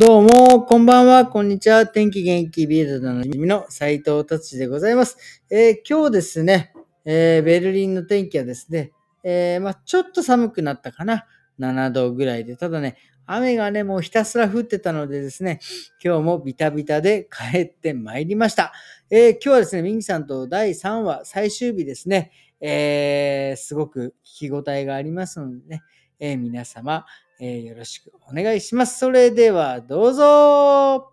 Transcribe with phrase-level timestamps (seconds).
[0.00, 1.84] どうも、こんばんは、こんにちは。
[1.84, 5.42] 天気元気ビールドの耳の斉藤達でございます。
[5.50, 6.72] えー今日ですね、
[7.04, 8.92] えーベルリンの天気はですね、
[9.24, 11.26] えーまあ、ちょっと寒くなったかな。
[11.58, 12.54] 7度ぐらいで。
[12.54, 15.58] ただね、雨がね、もうひたすら降ってたのでですね、
[16.00, 18.72] 今日もビタビタで帰ってまいりました。
[19.10, 22.30] えー今日はですね、ミンキさんと第3話最終日ですね、
[22.60, 25.82] えーすごく聞き応えがありますのでね、
[26.20, 27.04] えー皆様、
[27.40, 28.98] えーよろしくお願いします。
[28.98, 31.12] それではどうぞ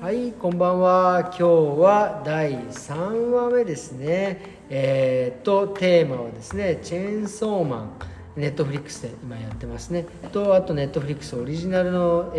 [0.00, 1.20] はい、こんばんは。
[1.20, 1.44] 今日
[1.80, 4.58] は第3話目ですね。
[4.68, 7.90] えー、と、テーマはですね、チェーンソーマン。
[8.36, 10.06] ネットフリックスで今やってますね。
[10.32, 12.34] と、あとネットフリックスオリジナルの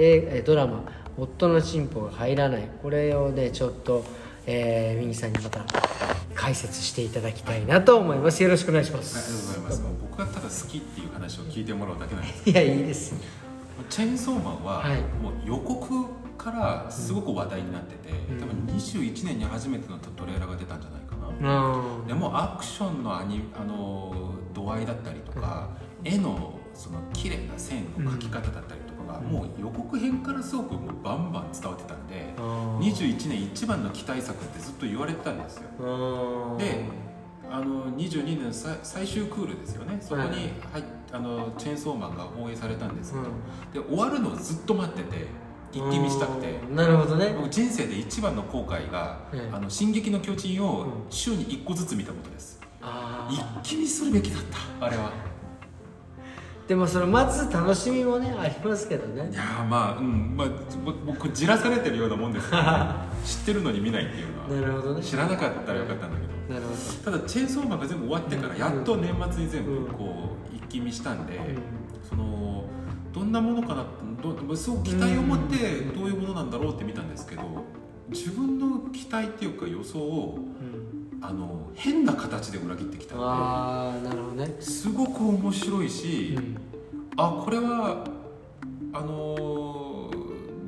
[0.45, 0.83] ドラマ、
[1.17, 2.69] 夫のチンポが入らない。
[2.81, 4.03] これをね、ちょっと、
[4.45, 5.65] えー、ミニさんにまた
[6.35, 8.41] 解説していただきたいなと思います。
[8.43, 9.47] よろしくお願いしまありがとうす。
[9.47, 9.83] ございます。
[10.01, 13.15] 僕はただ好きっていう話を聞いてもらうだけなんですいや、いいです。
[13.89, 16.05] チェーンソーマンは、はいもう予告
[16.37, 25.69] からすごく話題になってて、うん多分21年に初めてのトレーラーが出たんじゃないかな、うんでもアクションのアニあの度合いだったりとか、
[26.03, 28.80] 絵のその綺麗な線の描き方だったり
[29.19, 32.79] もう予告編からすごくもうバンバン伝わってたんで、あー。
[32.79, 35.63] 21年一番の期待作ってずっと言われてたんですよ。
[35.79, 36.85] うんで
[37.53, 39.97] あの22年さ最終クールですよね。
[39.99, 40.31] そこにはい
[40.73, 43.87] 入っあのチェーンソーマンが放映されたんですけど、うん。
[43.89, 45.27] で終わるのをずっと待ってて
[45.73, 46.59] 一気見したくて。
[46.69, 46.75] うん。
[46.75, 47.33] なるほどね。
[47.35, 50.91] 僕人生で一番の後悔が「うんあの進撃の巨人」をうん。
[51.09, 52.61] 週に1個ずつ見たことです。
[53.29, 54.43] 一気見するべきだっ
[54.79, 55.11] たあれは
[56.71, 59.29] でもその待つ楽しみもねありますけどね。
[59.29, 60.47] いやーまあうんまあ
[60.85, 62.61] ぼ僕じらされてるようなもんですけど
[63.25, 64.61] 知ってるのに見ないっていうのは。
[64.61, 65.01] なるほどね。
[65.03, 66.61] 知らなかったらよかったんだけど。
[66.61, 71.39] なるほただチェーンソーマンが全部終わってからやっと年末に全部うんこう一気見したんで、ど
[72.09, 72.63] その
[73.11, 73.85] どんなものかな
[74.23, 75.57] どすごく期待を持って
[75.93, 77.41] どういうものなんだろうって見たんですけど
[78.09, 80.80] 自分の期待っていうか予想をうんうん
[81.21, 84.47] あの変な形で裏切ってきたんああなるほどね。
[84.47, 86.57] ですごく面白いし、うん。
[87.15, 88.03] あこれは
[88.93, 90.09] あの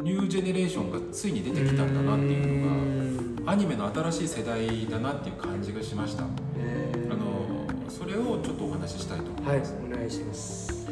[0.02, 6.24] ニュージェネレーションがついに出てきたんだなっていうのがアニメの新しい世代だなっていう感じがしました。
[6.58, 7.12] えー。
[7.12, 9.76] あのそれをちょっとお話ししたいと思いはいます。
[9.84, 10.88] お願いします。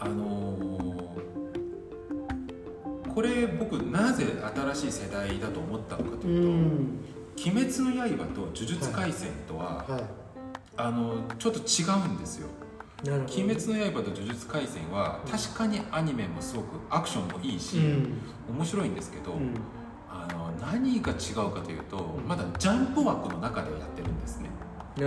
[0.00, 0.58] あの
[3.14, 4.26] これ僕なぜ
[4.74, 6.98] 新しい世代だと思ったのかとういうとん
[7.36, 10.00] 「鬼滅の刃」と「呪術廻戦」とは、は
[10.76, 12.48] あのちょっと違うんですよ。
[13.06, 18.56] 鬼滅の刃と呪術廻戦は確かにアニメもすごくアクションもいいし、うん。
[18.56, 19.54] 面白いんですけど、うん。
[20.08, 24.48] あの何が違うかというとまだジャンプ枠の中でやってるんですね。
[24.96, 25.04] 鬼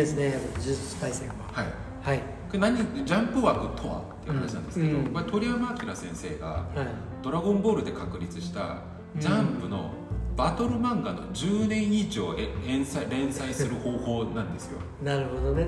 [0.00, 1.34] 滅ね呪術廻戦は。
[1.52, 1.66] はい。
[2.02, 2.18] はい。
[2.18, 5.04] これ何ジャンプ枠とはっていう話なんですけど、うん。
[5.06, 6.86] これ鳥山明先生がはい
[7.20, 8.76] 「ドラゴンボール」で確立した
[9.16, 9.90] ジャンプの
[10.36, 15.66] バトル漫画の10年以上え連載連載する方法なんですよ、なるほどね。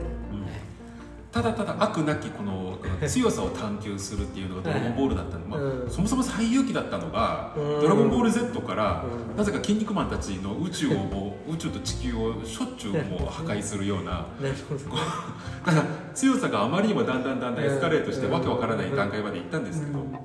[1.37, 5.91] ただただ悪なきこの 強さを探求するっていうのが「ドラゴンボール」だったの、まあうん。
[5.91, 7.81] そもそも最勇気だったのが「うん。
[7.83, 9.37] ドラゴンボール Z」から、うん。
[9.37, 14.25] なぜか「筋肉マン」たちの宇宙をもう 宇宙と地球をしょっちゅうもう破壊するような。
[14.43, 15.85] だから
[16.15, 18.33] 強さがあまりにもだんだんだんだんエスカレートしてうん。
[18.33, 20.17] わけわからない段階まで行ったんですけど、うん。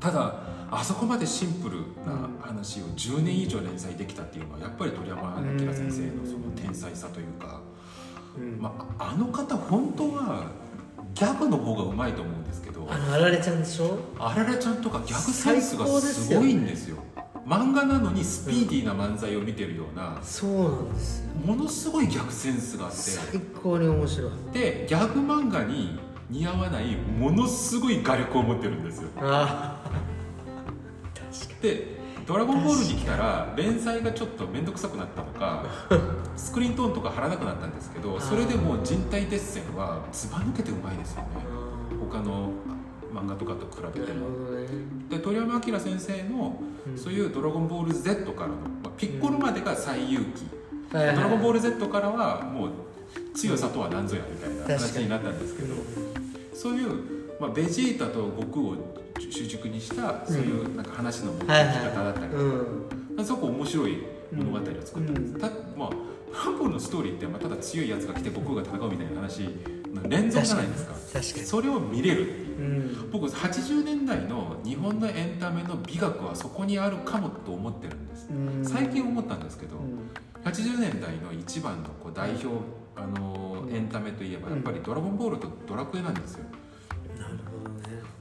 [0.00, 0.34] ただ
[0.70, 7.60] あそこまでシンプルな話を10年以上連載できたっていうのはやっぱり鳥山明先生のその天才さというか、
[8.38, 8.60] うん。
[8.60, 10.46] まあ、あの方本当は
[11.14, 13.98] ギャグの方がうまいと思うんですけどあられちゃんでしょ？
[14.18, 16.98] あられちゃんとかギャグセンスがすごいんですよ。
[17.46, 21.30] 漫画なのにスピーディーな漫才を見てるようなそうなんですよ。
[21.44, 24.30] ものすごいギャグセンスがあって最高に面白い。
[24.52, 25.98] でギャグ漫画に
[26.28, 29.08] 似合わないものすごい画力を持ってるんですよ。
[29.16, 29.82] あ
[31.62, 35.64] で「ドラゴンボール」に来たら連載がちょっと面倒くさくなったのか
[36.36, 41.28] スクリーントーンとか貼らなくなったんですけどそれでもう人体鉄線はずば抜けてうまいですよね。
[41.36, 41.70] あ
[42.10, 42.50] 他の
[43.12, 44.28] 漫画とかと比べても。
[45.08, 46.60] で鳥山明先生の
[46.96, 50.46] そういう「ドラゴンボール Z」からの、まあ、ピッコロまでが最勇気
[50.94, 52.70] 「はいはいドラゴンボール Z」からはもう
[53.34, 55.74] 強さとは何ぞやみたいな話になったんですけど
[56.54, 56.90] そういう、
[57.40, 58.76] まあ、ベジータと悟空を
[59.28, 62.42] 主軸にしたそういうなんか話の持ってき方だったりとか、
[63.18, 63.24] うん。
[63.24, 63.98] すごく面白い
[64.32, 65.40] 物語を作ったんです、うん。
[65.40, 65.90] たまあ
[66.32, 69.42] ハンボールのストーリーって、まあ、ただ強いやつが来て悟空が戦うみたいな話
[69.92, 70.92] の連続じゃないですか。
[70.92, 71.44] 確かに。
[71.44, 72.22] それを見れる。
[72.22, 73.10] うん。
[73.10, 78.28] 僕80年代の日本のエンタメの美学はそこにあるかもと思ってるんです。
[78.30, 78.64] うん。
[78.64, 80.10] 最近思ったんですけど、うん。
[80.44, 82.46] 80年代の一番のこう代表
[82.96, 83.74] あのうん。
[83.74, 86.44] エンタメといえばやっぱり「ドラゴンボール」と「ドラクエ」なんですよ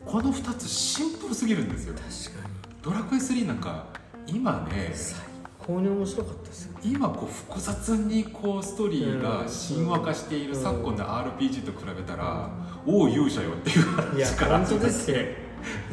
[0.09, 1.93] この2つシンプルすぎるんですよ。
[1.93, 2.53] 確かに。
[2.81, 3.85] ドラクエ3なんか
[4.25, 5.19] 今ね最
[5.59, 6.63] 高に面白かったです。
[6.63, 10.63] よ今こう複雑にこうストーリーが神話化しているうん。
[10.63, 11.05] 昨今の
[11.37, 12.49] RPG と比べたら
[12.87, 15.17] 「おお勇者よ」っていう話から本当ですよ。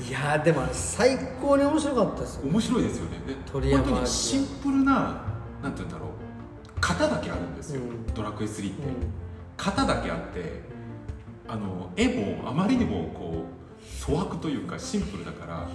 [0.08, 2.36] いやでも最高に面白かったです。
[2.36, 3.18] よ面白いですよね。
[3.26, 4.92] で鳥山本当にシンプルな
[5.62, 6.08] なんて言うんだろう。
[6.80, 8.14] 型だけあるんですよ、うん。
[8.14, 8.90] ドラクエ3って、う
[9.58, 10.62] 型だけあって
[11.48, 13.65] あの絵もあまりにもこう
[14.00, 15.68] 粗悪というかシンプルだから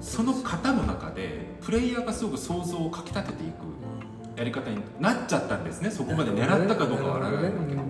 [0.00, 5.90] その型の中でプレイヤーがすごく想像をかき立てていくやり方になっちゃったんですね。
[5.90, 7.74] そこまで狙ったかどうかはわからないけ。
[7.74, 7.82] ど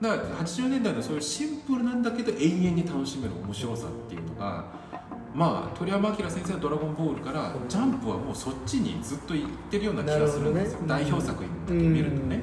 [0.00, 4.64] だから80年代のそういうシンプルなんだけど永遠に楽しめる面白さっていうのが
[5.34, 12.42] まあ鳥山明先生の「ドラゴンボール」からジャンプはもうそっちにずっと行ってるような気がするんですよ、代表作だけ見るとね、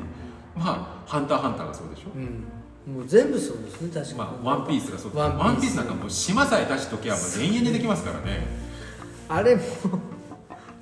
[0.55, 2.43] まあ「ハンターハンター」がそうでしょ、うん
[2.87, 5.17] もう全部そうですね確かに、まあ、ワンピースがそうです。
[5.17, 5.45] ワンピース。
[5.45, 8.47] ワンピースなんかもう島さえ出しとけばもう永遠にできますからね、
[9.29, 9.61] あれも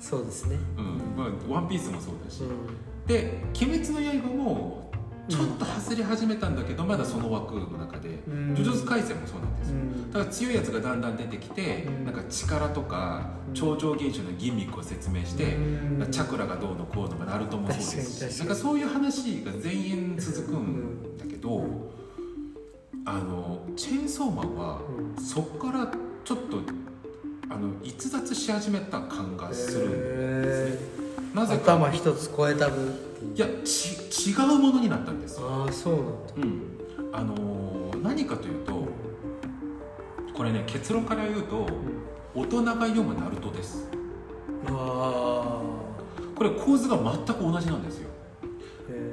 [0.00, 0.56] そうですね。
[0.76, 0.84] うん。
[1.16, 4.92] まあ、ワンピースもそうだし、うで「鬼滅の刃」も
[5.28, 8.52] ちょっと外れ始めたんだけど、まだその枠の中で「ん。
[8.54, 10.10] 呪術廻戦」もそうなんですよ、ん。
[10.10, 12.04] だから強いやつがだんだん出てきて、うん。
[12.04, 13.54] なんか力とかうん。
[13.54, 16.10] 超常現象のギミックを説明して、うん。
[16.10, 21.64] チャクラがどうのこうのがナルトもそうですしなんかそういう話が全員続くんだけど、
[23.04, 24.80] あのチェーンソーマンは
[25.16, 25.22] うん。
[25.22, 25.90] そこから
[26.24, 26.58] ちょっと
[27.50, 29.90] あの逸脱し始めた感がするん
[30.42, 31.02] ですね。
[31.34, 31.74] なぜか。
[31.74, 32.94] 頭一つ超えた分。
[33.34, 35.40] いやち違うものになったんです。
[35.40, 36.12] よ、ああそうなんだ。
[36.36, 38.88] うん、あのー何かというと
[40.34, 41.66] これね結論から言うと
[42.34, 43.88] 大人が読むナルトです。
[44.66, 45.62] あ
[46.36, 48.08] これ構図が全く同じなんですよ。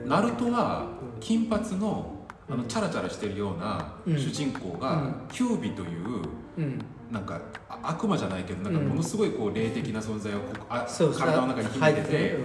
[0.05, 1.19] あナルトはうん。
[1.19, 2.18] 金髪の
[2.49, 4.17] あのうんチャラチャラしてるようなうん。
[4.17, 5.15] 主人公がうん。
[5.31, 6.21] キュービという
[6.57, 6.79] うん。
[7.11, 8.87] なんかあ悪魔じゃないけどなんかうん。
[8.89, 12.39] ものすごいこう霊的な存在をこうあ体の中に秘めてて、る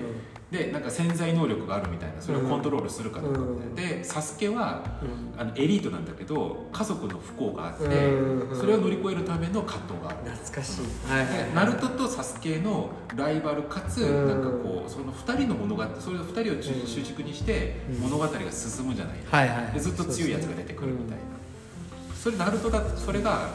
[0.54, 3.74] でなんか潜在能力があるみたいなそれをコントロールするかどうかみたいな、うん。
[3.74, 5.40] でサスケはうん。
[5.40, 11.10] あのエリートなんだけど家族の不幸があって、うんそれを乗り越えるための葛藤がある、懐かしい。
[11.10, 14.28] はいはいナルトとサスケのライバルかつ、うん。
[14.28, 17.96] なんかこうその2人の物語それを2人を主軸にしてうん。
[17.98, 21.24] 物語が進むじゃない、はいはいでずっと強いやつが出てくるみたいな、
[22.14, 23.48] それナルトだそれが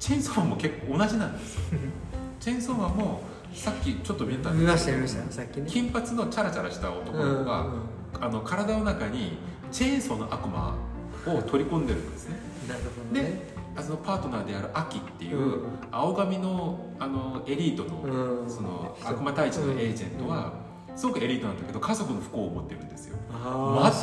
[0.00, 1.60] チェーンソーマンも結構同じなんですよ。
[2.40, 3.22] チェーンソーマンも
[3.56, 5.66] さっきちょっと見たん見ました見ましたさっきね。
[5.68, 7.80] 金髪のチャラチャラした男の子が、うんうん。
[8.20, 9.38] あの体の中に
[9.72, 10.76] チェーンソーの悪魔
[11.26, 12.36] を取り込んでるんですね。
[12.68, 13.22] なるほどね。
[13.22, 15.78] であそのパートナーであるアキっていう、うん。
[15.90, 18.50] 青髪のあのエリートの,、うん。
[18.50, 20.52] その悪魔退治のエージェントは、
[20.94, 23.16] すごくエリートなんだけど家族の不幸を持ってるんですよ。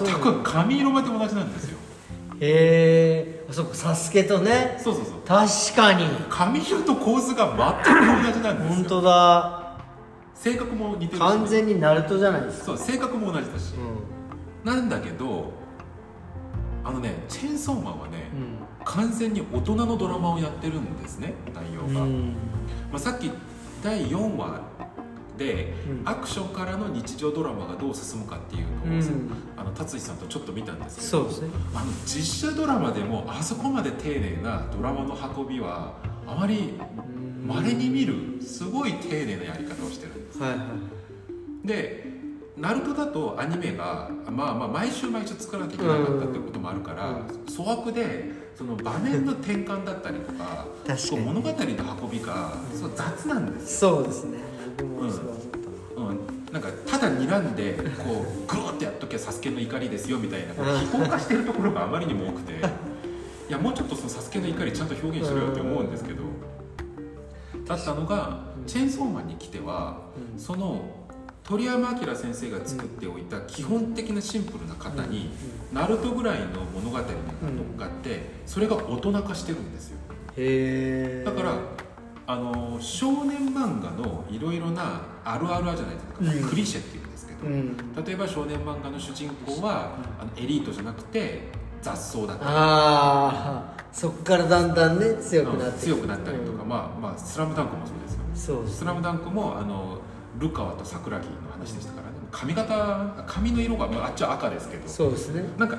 [0.06, 1.78] 全く髪色まで同じなんですよ。
[2.40, 4.78] へえあそこサスケとね。
[4.80, 5.14] そうそうそう。
[5.26, 6.06] 確かに。
[6.30, 8.76] 髪色と構図が全く同じなんですよ。
[8.76, 9.78] 本当だ。
[10.34, 11.20] 性格も似てるし。
[11.20, 12.66] 完全にナルトじゃないですか。
[12.66, 15.52] そう性格も同じだし、うなんだけど
[16.84, 18.58] あのねチェーンソーマンはね、ん。
[18.84, 22.36] 完全に大人のドラマをやってるんですね内容が、うん。
[22.92, 23.32] まあ、さっき
[23.82, 24.62] 第4話
[26.06, 29.32] アクションからの日常ドラマがどう進むかっていうのを、うん。
[29.58, 31.30] あの達志さんとちょっと見たんですけどね。
[31.74, 35.94] あの実写ドラマでもあそこまで丁寧なドラマの運びは
[36.28, 36.74] あまり
[37.46, 42.14] まれに見るすごい丁寧なやり方をしてるんですはいはいで
[42.58, 47.46] ナルトだとアニメがまあまあ毎週毎週作らなきゃいけなかったってこともあるから、うん。
[47.56, 50.68] 粗悪でその場面の転換だったりとか
[51.12, 54.38] 物語の運びがそう雑なんですよ、そうですね
[54.78, 54.84] た
[56.02, 56.20] うん、
[56.52, 62.54] なんかただ睨んでこうグロってやっときゃサスケの怒りですよみたいな非行化してるところがあまりにも多くて。
[63.50, 66.24] いやもうちょっとそのサスケの怒りちゃんと表現しろよって思うんですけど
[67.66, 70.00] だったのがチェーンソーマンに来ては
[70.34, 70.40] うん。
[70.40, 71.04] その
[71.44, 75.30] 鳥山明先生が作っておいた基本的なシンプルな型に、
[75.74, 79.98] ナルトぐらいの物語が乗っかって、それが大人化してるんですよ。
[81.26, 81.58] だから
[82.26, 86.50] あの少年漫画のいろいろなあるあるあるじゃないですか、うん。
[86.50, 87.78] クリシェっていうんですけど、うん。
[88.06, 91.50] 例えば少年漫画の主人公は、あのエリートじゃなくて
[91.82, 92.50] 雑草だったり。
[92.50, 98.24] ああそこからだんだんね強くなって強くなったりとか、うんまあまあ「スラムダンクもそうですよ。
[98.24, 100.00] ね「そうスラムダンクもあの
[100.40, 102.14] ルカワと桜木の話でしたからね。
[102.32, 104.88] 髪型髪の色がまああっちは赤ですけど。
[104.88, 105.44] そうですね。
[105.58, 105.78] なんか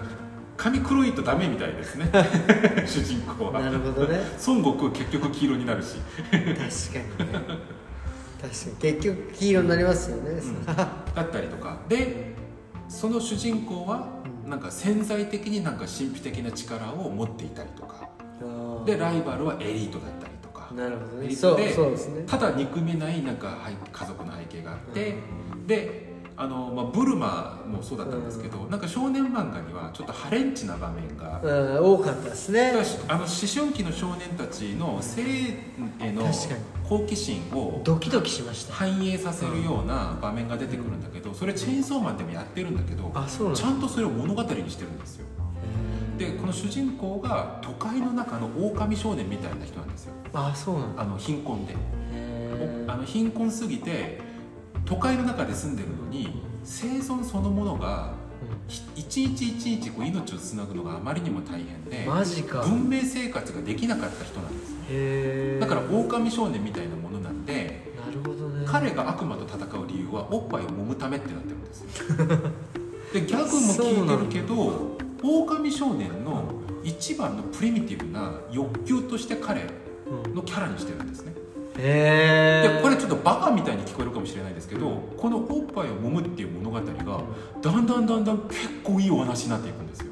[0.57, 2.11] 髪黒いとダメみたいですね。
[2.87, 3.61] 主人公は。
[3.61, 4.21] なるほどね。
[4.47, 5.97] 孫悟空結局黄色になるし、
[6.31, 7.39] 確かにね。
[7.39, 7.51] 確か
[8.71, 8.77] に。
[8.81, 10.65] 結局黄色になりますよね、うん。
[10.67, 10.73] だ
[11.23, 11.79] ったりとか。
[11.89, 12.35] で
[12.89, 14.09] その主人公は
[14.45, 14.51] うん。
[14.51, 18.09] なんか潜在的になんか神秘的な力を持っていたりとか。
[18.85, 20.73] でライバルはエリートだったりとか。
[20.75, 21.35] なるほどエね。
[21.35, 22.25] そうリートでそうですね。
[22.27, 25.17] ただ憎めないなんかはい家族の背景があって、
[25.67, 32.73] であの、まあ、ブルマもそうだったんですけど、なんか少年漫画にはちょっとハレンチな場面が、うん多かったですね。
[33.09, 35.23] あの思春期の少年たちの性
[36.01, 36.25] への
[36.89, 38.75] 好奇心をドキドキしました。
[38.75, 45.27] 反映させるような場面が出てくるんだけどそれチェーンソーマンでもやってるんだけどうなんだちゃんとそれを物語にしてるんですよ。
[46.19, 50.15] でこの主人公が都会の中の狼少年みたいな人なんですよ。
[50.33, 51.03] あそうなんだ。
[51.03, 51.75] あの貧困で。
[52.87, 54.21] あの貧困すぎて
[54.85, 58.13] 都会の中で住んでるのに生存そのものが
[58.69, 62.63] ひ一日一日こう命をつなぐのがあまりにも大変でマジか。
[62.63, 65.61] 文明生活ができなかった人なんです。
[65.61, 68.65] だから狼少年みたいなものなんでなるほどね。
[68.67, 71.81] 彼が悪魔と戦う理由はおっぱいを揉むためってなってるんです。
[71.83, 71.89] よ
[73.13, 76.45] でギャグも聞いてるけど狼少年の
[76.83, 79.63] 一番のプリミティブな欲求として彼
[80.07, 81.33] うんのキャラにしてるんですね。
[81.37, 81.44] へ
[81.79, 86.85] えでこれちょっとバカみたいに聞こえるかもしれないですけどこのおっぱいを揉むっていう物語が
[87.63, 90.07] だんだんだんだん結構いいお話になっていくんですよ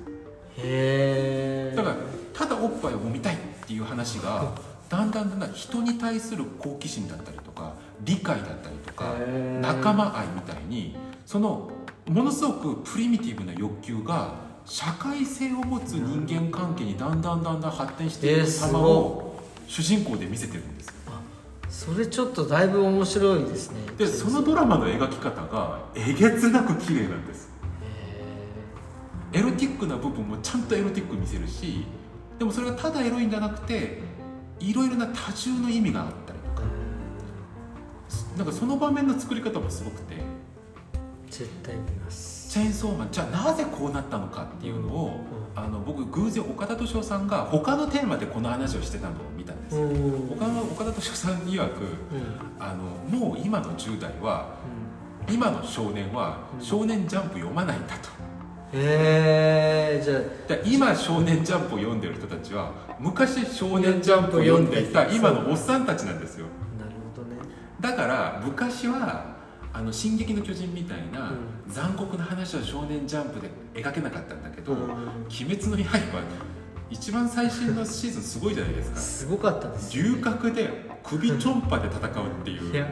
[0.58, 1.96] へえだから
[2.34, 4.52] ただおっぱいを揉みたいっていう話が
[4.88, 11.70] だんだんだんだん人に対する好奇心だったりとか理解だったりとかへー仲間愛みたいにその
[12.08, 20.92] ものすごくプリミティブな欲求が社会性を持つ人間関係にだんだんだんだん発展していく様を主人公で見せてるんですよ
[21.72, 23.80] それちょっとだいぶ面白いですね。
[23.96, 27.50] でそのドラマの描き方がえげつなく綺麗なんです。
[29.32, 31.86] エロティックな部分もちゃんとエロティック見せるし
[32.38, 34.02] でもそれがただエロいんじゃなくて
[34.60, 36.62] いろいろな多重の意味があったりとか。
[38.36, 40.16] なんかその場面の作り方もすごくて
[41.30, 42.50] 絶対見ます。
[42.50, 45.20] チェーンソーマンじゃあなぜこうなったのかっていうのを、
[45.54, 49.76] あの僕偶然岡田敏夫さんが他のテーマでこの話をしてたのを見たんです
[50.32, 51.88] 岡田岡田敏夫さん曰くうん。
[52.58, 52.84] あの
[53.18, 54.56] もう今の10代は
[55.30, 56.64] 今の少年はうん。
[56.64, 58.08] 少年ジャンプ読まないんだと。
[58.74, 60.62] へえじゃあ。
[60.62, 66.46] で今少年ジャンプを読んでる人たちは昔少年ジャンプを読んでいた今のおっさんたちなんですよ。
[66.78, 67.36] なるほどね。
[67.80, 69.31] だから昔は
[69.74, 71.32] 「あの進撃の巨人」みたいなう
[71.68, 74.80] 残酷な話は少年ジャンプで描けなかったんだけど「うん。
[74.80, 75.98] 鬼滅の刃」
[76.90, 78.96] 一番最新のシーズンすごいじゃないですか。
[78.98, 82.74] すごかったです龍角で首ちょんぱで戦うっていう。
[82.74, 82.86] いや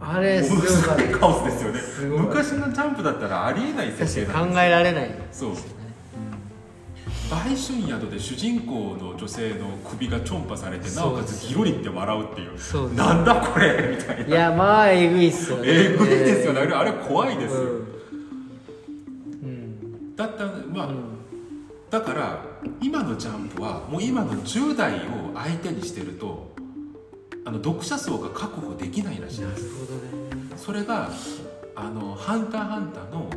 [0.00, 2.18] あれすごかカオスですよね。
[2.18, 5.10] 昔のジャンプだったらありえない設定なんですえられない。
[5.32, 5.50] そう
[7.30, 7.56] 売春
[7.88, 12.58] 宿で主人公の女性の首がちょんぱされてなおかつギロリって笑うっていう。
[12.58, 12.98] そうです。
[12.98, 15.64] なんだこれみたいいなやまあえぐいっすよね。
[15.66, 16.60] えぐいですよね。
[16.60, 17.68] あれあれ怖いですよ、うん。
[19.42, 20.96] うんだったまあ、うん。
[21.90, 22.44] だから
[22.80, 25.00] 今のジャンプはもう今の10代を
[25.34, 26.54] 相手にしてると
[27.44, 29.68] あの読者層が確保できないらしいなるです。
[29.74, 30.56] ほどね。
[30.56, 31.10] それが
[31.74, 33.28] あの「ハンターハンター」の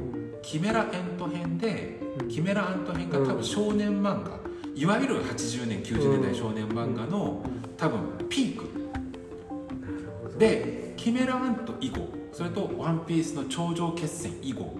[0.41, 2.27] キメラエント編でうん。
[2.27, 4.39] キメラエント編が多分少年漫画。
[4.75, 7.43] いわゆる80年90年代少年漫画の
[7.75, 8.79] 多分ピーク。
[10.37, 14.73] でキメラアント以後それと「ワンピースの頂上決戦以後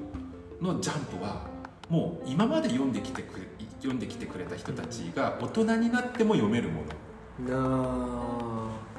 [0.62, 1.48] のジャンプは
[1.90, 3.48] もう今まで読んできてくれ
[3.80, 6.88] 読んできてくれた人たちが大人になっても読めるもの。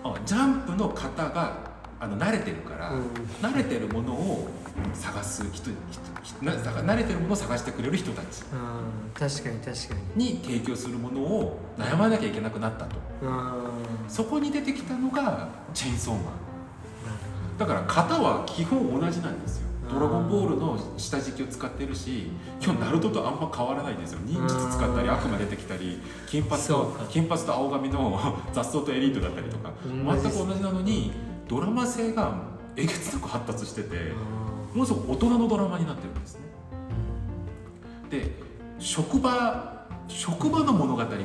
[0.02, 3.10] あジャンプの方があの慣れてるから、うん。
[3.42, 4.48] 慣れてるものを
[4.94, 5.70] 探す人
[6.22, 8.42] 人なだから慣れてるものを探してくれる人たち。
[8.52, 9.12] うん。
[9.14, 10.34] 確かに確かに。
[10.34, 12.96] に提供するものを悩まなきゃいけなくなったと。
[13.22, 13.56] あ
[14.08, 16.24] そこに出てきたのがチェーンソーマン。
[17.58, 19.70] だから型は基本同じなんですよ。
[19.92, 22.30] ドラゴンボールの下敷きを使ってるし
[22.62, 24.20] 今日ナルトとあんま変わらないんですよ。
[24.24, 31.12] 忍術使ったり悪魔出てきたり金髪と金髪と青髪の 雑草とエリートだったりとか全く同じなのに
[31.48, 32.34] ドラマ性が
[32.76, 36.40] えげつなく発達しててあものすごく大人のドラマになってるんですね。
[38.10, 38.30] で
[38.78, 41.24] 職場職場の物語があったり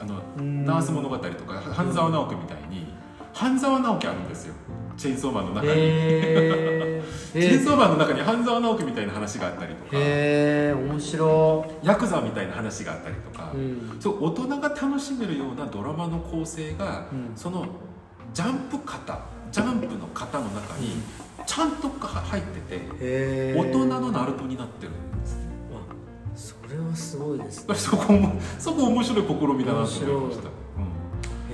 [0.00, 0.64] あのうん。
[0.64, 2.86] ナース物語とか半沢直樹みたいに
[3.32, 4.54] 半沢直樹あるんですよ。
[4.96, 9.90] チェーンソーマンの中に、へ チェーンえソーマンの中に半沢直樹みたいな話があったりとか。
[9.92, 13.96] へえ面白ヤクザみたいな話があったりとか、うん。
[13.98, 17.32] そう大人が楽しめるようなドラマの構成が、うん。
[17.34, 17.66] その
[18.34, 19.18] ジャンプ型
[19.50, 21.02] ジャンプの型の中に
[21.46, 25.36] ちゃんと入ってて、大人のナルトになってるんです。
[25.36, 25.42] ね
[26.34, 27.74] それはすごいですね。
[27.76, 30.48] そこもそこ面白い試みだなと思いました、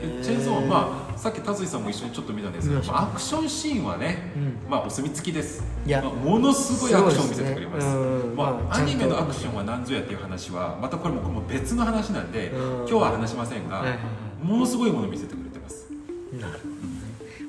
[0.04, 4.70] うん、チェーンソーマンまあさっき達井さんも一緒にちょっと見たんですけどアクションシーンはね、うん。
[4.70, 5.64] まあお墨付きです。
[5.84, 7.86] いやまあものすごいアクションを見せてくれます。
[7.86, 8.36] ねうん。
[8.36, 12.76] まあアニメのアクションは何ぞやっていう話はまたこれももう別の話なんで、うん。
[12.80, 13.98] 今日は話しませんが、はい
[14.42, 15.88] ものすごいものを見せてくれてます。
[16.32, 16.78] なるほどね。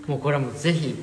[0.08, 0.96] もうこれはもうぜひ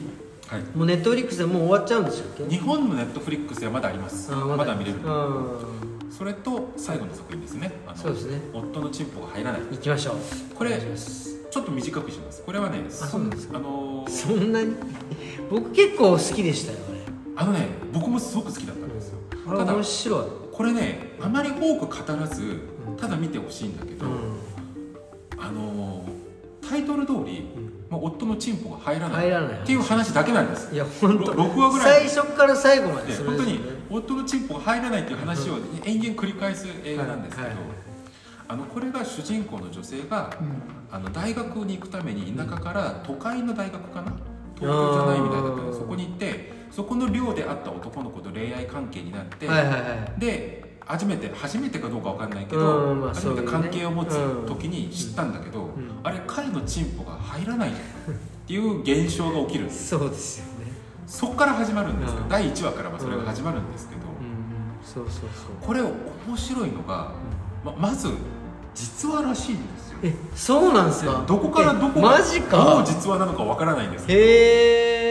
[0.49, 0.63] はい。
[0.77, 2.49] もうネットフリックスでもう終わっちゃうんでしたっけ？
[2.49, 4.33] 日本のネットフリックスではまだあります。
[4.33, 4.75] あまだ。
[4.75, 6.11] 見れるうん。
[6.11, 7.73] それと最後の作品ですね。
[7.87, 8.41] あのそうですね。
[8.53, 9.61] 夫のチンポが入らない。
[9.73, 10.17] 行きましょう。
[10.55, 12.43] これちょっと短くします。
[12.43, 14.75] これはねそうなんですあのーそんなに？
[15.51, 16.79] 僕結構好きでしたよ
[17.35, 19.19] あのね僕もすごく好きだったんですよ。
[19.49, 20.25] あれあただれ面白い。
[20.53, 22.43] これねあまり多く語らず
[22.89, 22.97] うん。
[22.97, 24.11] ただ見てほしいんだけど、う
[25.39, 26.16] あのー
[26.69, 27.73] タイトル通り、ん。
[27.89, 30.75] まあ、夫のチンポが入らないっていう話だけなんです。
[30.75, 31.33] いや本当。
[31.33, 32.09] ろ六話ぐらい。
[32.09, 37.67] 最初から最後まででそれ本当に夫のチンポが入らないっていう話を延々繰り返す映画なんですけど、はいはい
[38.49, 40.31] あのこれが主人公の女性が、
[40.93, 44.13] あの大学に行くために田舎から都会の大学かな？
[44.55, 49.79] 東京じゃないみたいだったんでそこに行ってそこの寮で会った男の子と恋愛関係になって、はいはいは
[50.17, 50.21] い。
[50.21, 54.17] で初めて初めてかどうかわかんないけど、うんまあ初めて関係を持つ
[54.47, 55.71] 時に知ったんだけど、ん。
[56.05, 57.73] あれ彼のチンポが入らないっ
[58.47, 60.73] ていう現象が起きるんです そうですよね。
[61.07, 62.29] そこから始まるんですよ、うん。
[62.29, 64.27] 第1話からはそれが始まるんですけど、うん。
[64.27, 64.37] うん
[64.83, 65.67] そうそうそう。
[65.67, 67.11] これ面白いのが、
[67.65, 68.09] ままず
[68.75, 69.99] 実話らしいんですよ。
[70.03, 71.25] えそうなんですか？
[71.27, 72.57] どこからどこえがマジか。
[72.59, 74.23] どう実話なのかわからないんですけどへ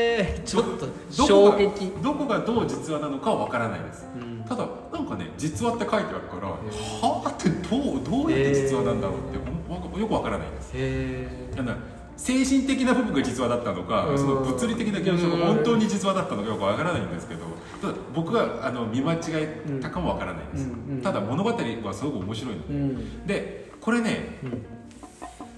[0.04, 0.05] え
[0.46, 1.92] ちょっとどこ衝が撃。
[2.04, 4.08] どこがどう実話なのかはわからないです。
[4.16, 4.44] うん。
[4.48, 10.72] ただなんかね実話って書いてあるから、はあってどうどうやって実話なんだろうってほんわよくわからないです。
[10.74, 11.76] へえあの
[12.18, 14.18] 精神的な部分が実話だったのか、うん。
[14.18, 17.42] その物理的な現象が本当に実話だったのかよくわからないんですけど
[17.82, 21.02] ただ僕があの見間違えたかもわからないです、うんうん。
[21.02, 23.28] ただ物語はすごく面白いのうん。
[23.28, 24.66] でこれねうん。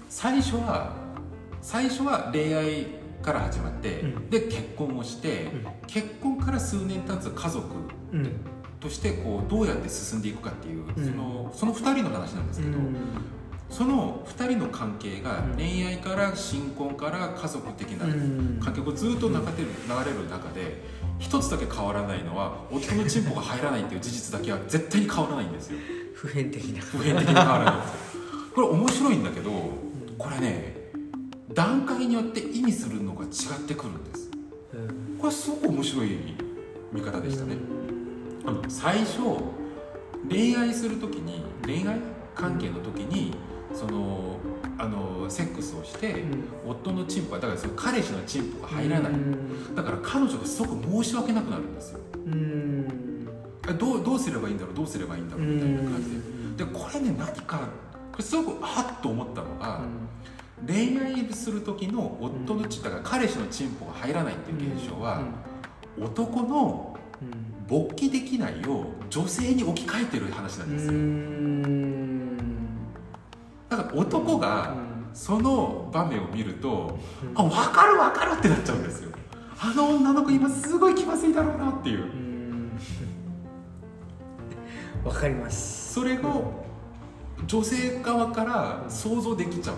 [0.08, 0.96] 最初は
[1.62, 2.86] 最初は恋愛
[3.32, 4.30] から始まって、うん。
[4.30, 5.66] で結婚をして、うん。
[5.86, 7.66] 結婚から数年経つ家族
[8.12, 8.30] うん。
[8.80, 11.04] としてこうどうやって進んでいくかっていう、うん。
[11.04, 12.78] そのその2人の話なんですけど、
[13.68, 15.56] その2人の関係がうん。
[15.56, 18.60] 恋愛から新婚から家族的なうん。
[18.62, 20.82] 関係をずっと流れる流れる中で
[21.18, 25.78] 一つだけ変わらないのは夫のチンポが入らないっていう事実だけは絶対に変わらないんですよ。
[26.14, 26.80] 普遍的な。
[26.80, 27.98] 普遍的に変わらないんですよ。
[28.54, 29.50] これ面白いんだけど
[30.16, 30.77] これね
[31.58, 33.30] 段階によって意味するのが違っ
[33.66, 34.30] てくるんです。
[34.74, 36.16] うんこれすごく面白い
[36.92, 37.56] 見方でしたね。
[38.46, 39.18] あの最初
[40.30, 41.98] 恋愛する時に恋愛
[42.36, 43.34] 関係の時に
[43.74, 44.36] その
[44.78, 46.22] あのセックスをして、
[46.64, 49.74] 夫のチンポはだからその彼氏のチンポが入らない、うん。
[49.74, 51.98] だから彼女がすごく申し訳なくなるんですよ。
[52.24, 53.28] うん。
[53.68, 56.10] えどうどうすればいいんだろうどうすればいいんだろうみたいな感じ
[56.56, 56.64] で。
[56.64, 57.58] でこれね何か
[58.12, 59.80] これすごくあっと思ったのが、
[60.66, 65.22] 恋愛する時の夫のチンだから彼氏のチンポが入らないっていう現象は、
[66.00, 66.96] 男の
[67.66, 70.92] 勃起できないを女性に置き換えてる話なんですよ、
[73.68, 74.74] だから男が
[75.12, 76.98] その場面を見ると、
[77.34, 79.10] あ分かる分かるってなっちゃうんですよ。
[79.60, 82.04] あの女の子今すごい気まずいだろうなっていう。
[85.04, 85.94] わかります。
[85.94, 86.64] それを
[87.46, 89.76] 女性側から想像できちゃう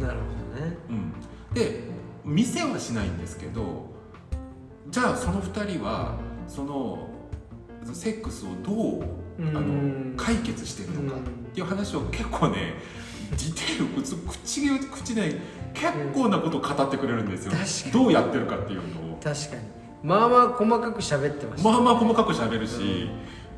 [0.00, 0.76] なるほどね。
[0.88, 1.12] うん、
[1.54, 1.84] で
[2.24, 3.86] 見せはしないんですけど
[4.88, 6.16] じゃあその2人は
[6.48, 7.08] その
[7.92, 9.04] セックスをどう
[9.38, 12.74] あのうん解決してるのかっていう話を結構ね
[13.30, 15.40] ディテール口口口で
[15.72, 17.52] 結構なことを語ってくれるんですよ。
[17.92, 19.18] どうやってるかっていうのを。
[19.22, 19.62] 確かに。
[20.02, 21.70] まあまあ細かく喋ってました。
[21.70, 23.08] まあまあ細かく喋るし、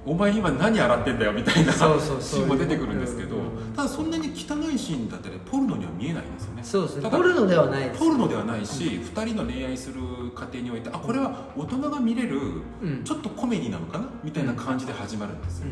[0.05, 6.63] お前今何洗ってんだよみたいなシーンも出てくるんですけどうんただそんなに汚いシーンだったりポルノには見えないんですよね。
[6.65, 7.09] そうですね。
[7.11, 8.01] ポルノではないです。
[8.01, 10.01] ポルノではないし、2人の恋愛する
[10.35, 12.39] 過程においてあこれは大人が見れる
[12.83, 13.05] うん。
[13.05, 14.09] ちょっとコメディなのかな？
[14.25, 15.67] みたいな感じで始まるんですよ、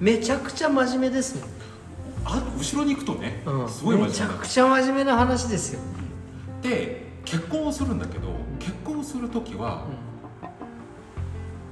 [0.00, 1.42] めちゃくちゃ真面目ですね。
[2.24, 3.68] あ後ろに行くとね、うん。
[3.68, 4.08] すごい真面目な。
[4.08, 5.80] めちゃくちゃ真面目な話ですよ。
[6.62, 9.84] で結婚をするんだけど結婚をする時は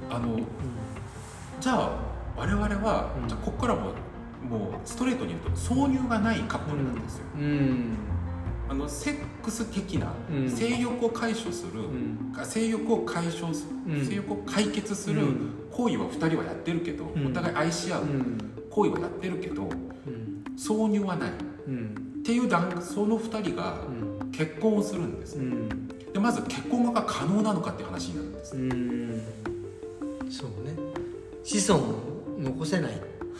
[0.09, 0.37] あの
[1.65, 1.89] じゃあ
[2.37, 3.27] 我々は、うん。
[3.27, 3.85] じゃあここからも
[4.47, 7.97] もうストレートに言うと挿入がないカップルなんですよ、うん。
[8.69, 10.47] あのセックス的なうん。
[10.51, 12.45] 性欲を解消する、うん。
[12.45, 14.05] 性欲を解消する、うん。
[14.05, 15.53] 性欲を解決するうん。
[15.71, 17.27] 行為は2人はやってるけど、うん。
[17.29, 18.37] お互い愛し合ううん。
[18.69, 20.43] 行為はやってるけどうん。
[20.55, 21.29] 挿入はない。
[21.31, 21.33] っ
[21.67, 22.21] うん。
[22.23, 23.79] ていう段その2人が
[24.21, 24.29] うん。
[24.29, 25.87] 結婚をするんです、うん。
[26.13, 29.21] でまず結婚が可能なのかっていう話になるんです、うん。
[30.29, 31.04] そうね
[31.45, 32.95] 子孫を残せないっ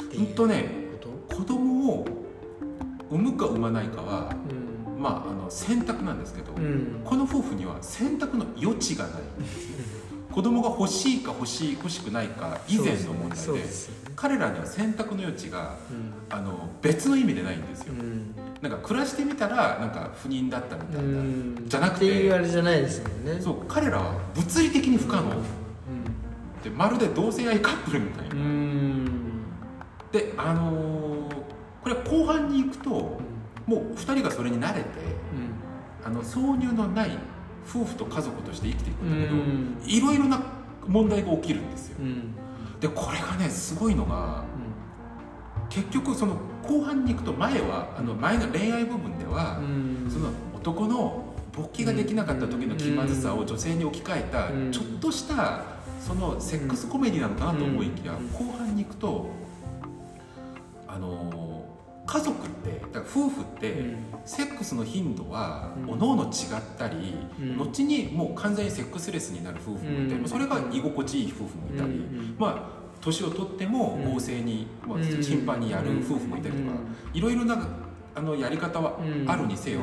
[0.10, 0.86] ていうとね
[1.30, 2.06] こ子供を
[3.10, 5.02] 産むか産まないかはとうん。
[5.02, 7.02] まああの選択なんですけど、うん。
[7.04, 9.22] この夫婦には選択の余地がない。
[10.32, 16.14] 子供が欲しいか欲しい欲しくないか以前の問題でそうですよね彼らには選択の余地がうん。
[16.30, 18.36] あの別の意味でないんですよ、うん。
[18.62, 21.64] なんか暮らしてみたらなんか不妊だったみたいな、うん。
[21.66, 23.40] じゃなくっていうあてれじゃないですもんね。
[23.42, 25.32] そう彼らは物理的に不可能、
[26.66, 28.42] でまるで同性愛カップルみたいな、うん。
[28.42, 29.06] うん
[30.12, 31.36] であのー
[31.84, 32.90] これ後半に行くと
[33.68, 34.88] もう2人がそれに慣れて
[36.04, 37.12] あの挿入のない
[37.70, 39.78] 夫婦と家族として生きていくんだけど、うん。
[39.86, 40.42] いろいろな
[40.88, 41.98] 問題が起きるんですよ。
[42.00, 42.06] うん。
[42.06, 42.36] うん
[42.80, 44.44] でこれがねすごいのが
[45.70, 50.10] 結局その後半に行くと前はあの前の恋愛部分では、うん。
[50.10, 54.72] その男の勃起ができなかった時の気まずさを女性に置き換えたうん。
[54.72, 55.75] ちょっとした
[56.06, 58.28] そのセックスコメディなのかなと思いきやうん。
[58.48, 59.30] 後半に行くと
[60.88, 61.56] あのー
[62.08, 63.98] 家族ってだから夫婦ってうん。
[64.26, 65.90] セックスの頻度はうん。
[65.94, 66.32] おのおの違っ
[66.78, 67.58] たりうん。
[67.58, 70.28] 後にもう完全にセックスレスになる夫婦もいてうん。
[70.30, 72.36] それが居心地いい夫婦もいたりうん。
[72.38, 74.14] まあ年を取ってもうん。
[74.16, 75.04] 旺盛にまあうん。
[75.04, 76.78] 頻繁にやる夫婦もいたりとか
[77.16, 77.68] いろいろな
[78.14, 79.30] あのやり方はうん。
[79.30, 79.82] あるにせよ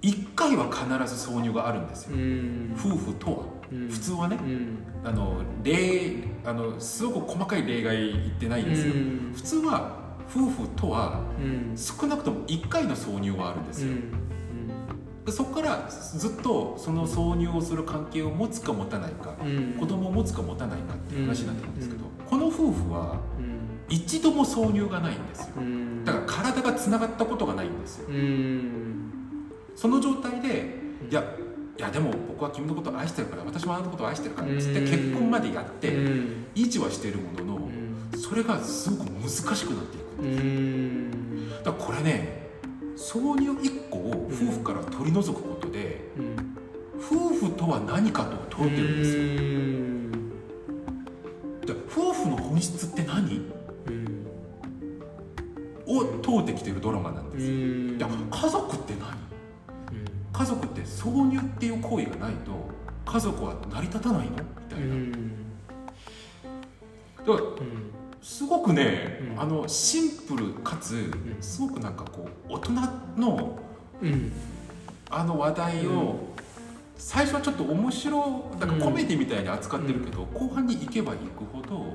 [0.00, 2.16] 1回は必ず挿入があるんですよ。
[2.16, 2.74] うん。
[2.74, 3.36] 夫婦とは。
[3.56, 4.78] うん普通はねうん。
[5.04, 8.94] あの例あのすごく細かい例外言ってないんですよ。
[8.94, 9.32] うん。
[9.34, 11.76] 普通は夫婦とはうん。
[11.76, 13.92] 少なくとも1回の挿入はあるんですよ。
[15.24, 19.76] でそこからずっとその挿入をする関係を持つか持たないかうん。
[19.78, 23.62] 子供を持つか持たないかっていう話になってるんですけどうこの夫婦はうん。
[23.88, 25.54] 一度も挿入がないんですよ。
[25.58, 26.04] うん。
[26.04, 28.08] だから体がつながったことがないんですよ。
[28.08, 29.12] うん。
[29.76, 31.24] その状態でいや
[31.78, 36.46] いやでも僕は君のことを愛してるから私もあなたのことを愛してるからっつってうん結婚までやってうん。
[36.54, 37.56] 維持はしてるものの
[38.12, 38.18] うん。
[38.18, 40.22] それがすごく難しくなっていく。
[40.22, 41.48] うん。
[41.64, 42.42] だからこれね
[42.96, 46.10] 挿入1個を夫婦から取り除くことで
[46.98, 49.22] 夫婦とは何かと問うてるんですよ。
[51.74, 53.40] で夫婦の本質って何？
[53.86, 54.26] うん。
[55.86, 57.52] を問うてきてるドラマなんですよ。
[58.30, 59.21] 家族って何？
[60.82, 62.50] って挿入っていう行為がないと
[63.04, 64.32] 家族は成り立たないの？
[64.32, 64.94] みたいな、
[67.26, 67.40] だから
[68.22, 69.40] すごくね、うん。
[69.40, 72.72] あのシンプルかつすごくなんかこう大人
[73.16, 73.58] の
[74.00, 74.32] うん。
[75.14, 76.20] あの話題を、
[76.96, 81.92] 最初はちょっと面白なんかコメディみたいに扱ってるけど、後半に行けば行くほど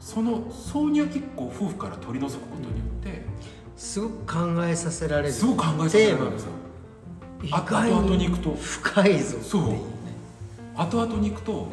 [0.00, 3.22] その挿入1個を夫婦から取り除くことによって、
[3.76, 5.32] すごく考えさせられる。
[5.32, 6.50] すごく考えさせられるんですよ
[7.50, 9.74] 後々に行くと深いぞそう。
[10.76, 11.68] 後々に行くと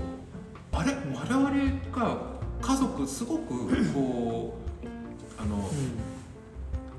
[0.72, 0.94] あれ？
[1.14, 1.50] 我々
[1.92, 2.18] が
[2.62, 5.70] 家族すごくこうあの、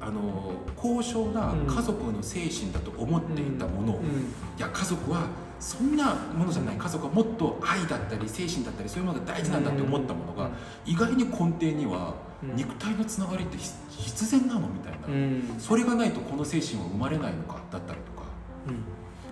[0.00, 4.04] あの高尚な家族の精神だと思っていたものを、うん。
[4.04, 4.10] い
[4.58, 5.26] や家族は
[5.60, 6.76] そんなものじゃない。
[6.76, 10.50] 家族はもっと愛だったり精神だったりそういうものが大事なんだって思ったものが、
[10.84, 12.56] 意外に根底にはうん。
[12.56, 14.66] 肉体のつながりって必必然なの？
[14.66, 15.54] みたいな、うん。
[15.60, 17.60] それがないとこの精神は生まれないのか？
[17.70, 18.11] だったりとか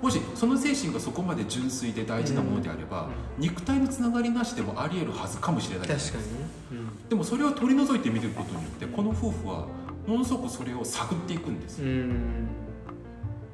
[0.02, 3.08] もしその精神がそこまで純粋で大事なものであれば、
[3.38, 6.90] 肉体のつながりなしでもありえるはずかもしれないじゃないです確かにね。
[7.08, 9.66] でもそれを取り除いてみることによってこの夫婦は
[10.06, 11.86] ものすごくそれを探っていくんですよ。
[11.86, 12.48] うん。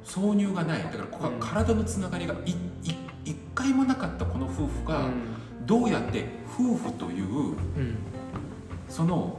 [0.05, 0.83] 挿入がない。
[0.83, 1.39] だからここはうん。
[1.39, 5.09] 体のつながりが一回もなかったこの夫婦が
[5.65, 7.97] どうやって夫婦といううん。
[8.87, 9.37] その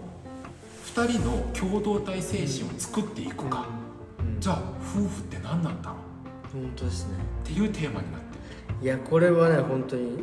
[0.94, 3.66] 2人の共同体精神を作っていくか、
[4.18, 4.40] うん。
[4.40, 4.62] じゃあ
[4.94, 6.07] 夫婦って何なんだろう
[6.52, 7.14] 本当ですね。
[7.44, 8.84] っていうテーマになってる。
[8.84, 10.18] いやこれはね本当に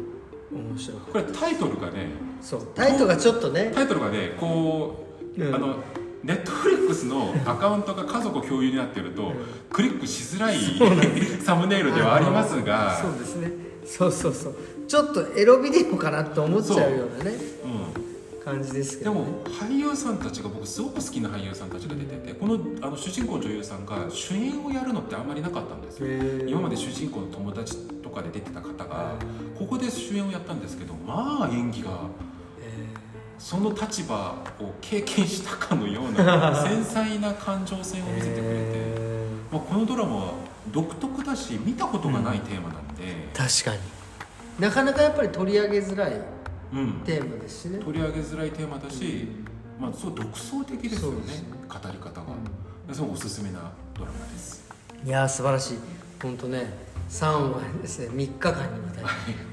[0.51, 0.97] 面白い。
[1.11, 2.07] これタイトルがね
[2.41, 5.05] そうタイトルがちょっとねタイトルがねこ
[5.37, 5.55] う、うん。
[5.55, 5.75] あの
[6.23, 9.35] ネットフリックスのアカウントが家族共有になってると、うん。
[9.69, 10.57] クリックしづらい
[11.39, 12.97] サムネイルではありますが。
[12.99, 13.51] そうですね。
[13.85, 14.55] そうそうそう。
[14.87, 17.31] ちょっとエロビデオかなって思っちゃうようなね。
[17.63, 17.94] うん、
[18.45, 26.07] 感じですけでど、ね、も俳優さんたちが僕すごく好きな俳優さんたちが出ててこのあの主人公の女優さんが主演をやるのってあんまりなかったんですよ。
[26.47, 29.15] 今まで主人公の友達とかで出てた方が
[29.57, 31.89] ここで主演をやったんですけどまあ演技が
[33.37, 40.33] その立場を経験したかのような 繊細な感情線を見せてくれて、へまあ、このドラマは
[40.71, 43.95] 独特だし見たことがないテーマなんで、ー確かに。
[44.59, 46.34] なかなかやっぱり取り上げづらいうん
[47.05, 47.79] テーマですしね。
[47.79, 49.27] 取り上げづらいテーマだし、
[49.79, 51.43] まあ、そう独創的ですよねね。
[51.67, 52.27] 語り方が、
[52.93, 54.65] すごくおすすめなドラマです。
[55.03, 55.77] いやー素晴らしい。
[56.21, 58.07] 本当ね3話ですね。
[58.09, 59.07] 3日間にわたり。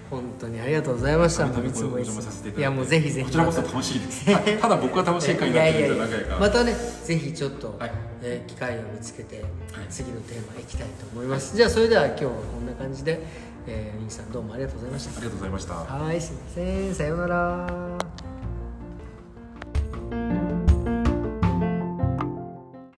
[0.08, 1.46] 本当にありがとうございました。
[1.46, 2.04] いつもい
[2.60, 3.26] やもうぜひぜひ。
[3.26, 4.30] こちらこそ楽しいです。
[4.30, 4.58] はい。
[4.58, 7.92] ただ僕は楽しい会にいなってるんやいやいやじゃないかまたねぜひちょっと、はい。
[8.22, 9.44] えー機会を見つけて、
[9.90, 11.56] 次のテーマいきたいと思います。
[11.56, 13.20] じゃあそれでは今日はこんな感じで、
[13.66, 15.10] えー、ウィンさんどうもありがとうございました。
[15.10, 15.74] ありがとうございました。
[15.74, 16.94] はいすいません。
[16.94, 18.31] さようなら